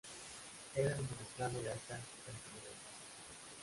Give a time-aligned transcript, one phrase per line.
[0.75, 1.95] Era un monoplano de alta
[2.25, 2.75] cantilever.